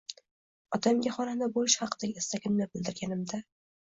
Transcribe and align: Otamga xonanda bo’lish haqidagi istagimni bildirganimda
Otamga 0.77 1.11
xonanda 1.17 1.49
bo’lish 1.57 1.77
haqidagi 1.85 2.19
istagimni 2.25 2.69
bildirganimda 2.75 3.43